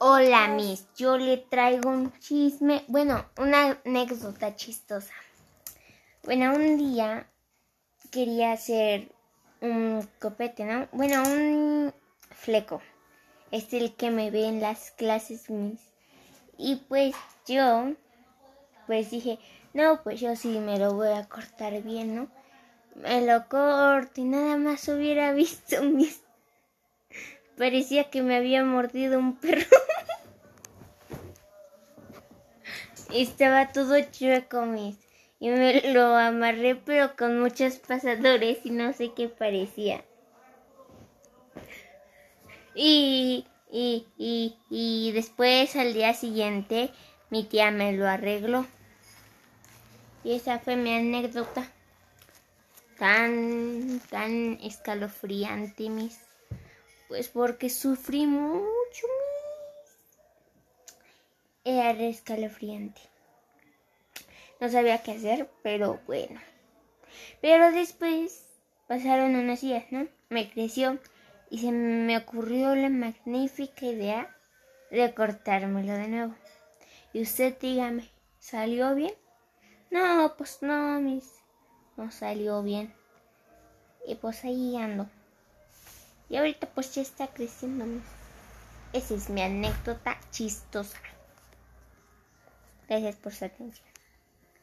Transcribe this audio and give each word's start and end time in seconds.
Hola, 0.00 0.48
Miss. 0.48 0.86
Yo 0.96 1.16
le 1.16 1.38
traigo 1.38 1.90
un 1.90 2.12
chisme, 2.18 2.84
bueno, 2.88 3.24
una 3.38 3.78
anécdota 3.84 4.54
chistosa. 4.56 5.14
Bueno, 6.22 6.54
un 6.54 6.76
día 6.76 7.26
quería 8.10 8.52
hacer 8.52 9.08
un 9.60 10.08
copete, 10.20 10.64
¿no? 10.64 10.88
Bueno, 10.92 11.22
un 11.22 11.94
fleco. 12.30 12.82
Es 13.50 13.72
el 13.72 13.94
que 13.94 14.10
me 14.10 14.30
ve 14.30 14.46
en 14.46 14.60
las 14.60 14.90
clases, 14.90 15.48
Miss. 15.50 15.80
Y 16.58 16.76
pues 16.88 17.14
yo, 17.46 17.92
pues 18.86 19.10
dije, 19.10 19.38
no, 19.72 20.02
pues 20.02 20.20
yo 20.20 20.36
sí 20.36 20.58
me 20.58 20.78
lo 20.78 20.94
voy 20.94 21.08
a 21.08 21.28
cortar 21.28 21.82
bien, 21.82 22.14
¿no? 22.14 22.28
Me 22.94 23.24
lo 23.26 23.48
corto 23.48 24.20
y 24.20 24.24
nada 24.24 24.56
más 24.56 24.88
hubiera 24.88 25.32
visto 25.34 25.82
mis... 25.82 26.22
Parecía 27.56 28.10
que 28.10 28.22
me 28.22 28.36
había 28.36 28.64
mordido 28.64 29.18
un 29.18 29.36
perro. 29.36 29.64
Estaba 33.12 33.72
todo 33.72 33.98
chueco, 34.10 34.62
mis. 34.66 34.96
Y 35.38 35.50
me 35.50 35.92
lo 35.92 36.16
amarré, 36.16 36.76
pero 36.76 37.16
con 37.16 37.40
muchos 37.40 37.76
pasadores 37.76 38.58
y 38.64 38.70
no 38.70 38.92
sé 38.92 39.12
qué 39.14 39.28
parecía. 39.28 40.04
Y, 42.74 43.46
y, 43.70 44.06
y, 44.18 44.56
y 44.70 45.12
después 45.12 45.76
al 45.76 45.94
día 45.94 46.12
siguiente 46.14 46.90
mi 47.30 47.44
tía 47.44 47.70
me 47.70 47.92
lo 47.92 48.06
arregló. 48.06 48.66
Y 50.24 50.34
esa 50.34 50.58
fue 50.58 50.76
mi 50.76 50.94
anécdota. 50.94 51.70
Tan, 52.98 54.00
tan 54.10 54.58
escalofriante, 54.62 55.88
mis. 55.88 56.18
Pues 57.08 57.28
porque 57.28 57.70
sufrí 57.70 58.26
mucho. 58.26 59.06
Era 61.64 61.90
escalofriante. 61.92 63.00
No 64.60 64.68
sabía 64.68 65.02
qué 65.02 65.12
hacer, 65.12 65.50
pero 65.62 66.00
bueno. 66.06 66.40
Pero 67.40 67.70
después 67.72 68.46
pasaron 68.86 69.36
unos 69.36 69.60
días, 69.60 69.84
¿no? 69.90 70.08
Me 70.28 70.50
creció 70.50 70.98
y 71.50 71.58
se 71.58 71.70
me 71.72 72.16
ocurrió 72.16 72.74
la 72.74 72.88
magnífica 72.88 73.86
idea 73.86 74.36
de 74.90 75.14
cortármelo 75.14 75.92
de 75.92 76.08
nuevo. 76.08 76.34
Y 77.12 77.22
usted 77.22 77.56
dígame, 77.58 78.10
¿salió 78.38 78.94
bien? 78.94 79.14
No, 79.90 80.34
pues 80.36 80.62
no, 80.62 81.00
mis. 81.00 81.32
No 81.96 82.10
salió 82.10 82.62
bien. 82.62 82.94
Y 84.06 84.16
pues 84.16 84.44
ahí 84.44 84.76
ando. 84.76 85.08
Y 86.28 86.36
ahorita 86.36 86.68
pues 86.68 86.94
ya 86.94 87.02
está 87.02 87.28
creciendo. 87.28 87.84
Esa 88.92 89.14
es 89.14 89.30
mi 89.30 89.42
anécdota 89.42 90.18
chistosa. 90.30 90.98
Gracias 92.88 93.16
por 93.16 93.32
su 93.32 93.44
atención. 93.44 93.95